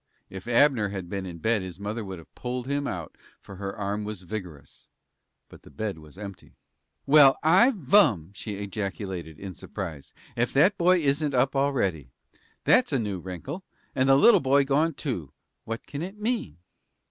[0.31, 3.75] If Abner had been in bed his mother would have pulled him out, for her
[3.77, 4.87] arm was vigorous,
[5.47, 6.55] but the bed was empty.
[7.05, 10.11] "Well, I vum!" she ejaculated, in surprise.
[10.35, 12.09] "Ef that boy isn't up already.
[12.63, 13.63] That's a new wrinkle.
[13.93, 15.31] And the little boy gone, too.
[15.65, 16.57] What can it mean?"